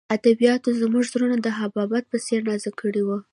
[0.15, 3.17] ادبیاتو زموږ زړونه د حباب په څېر نازک کړي وو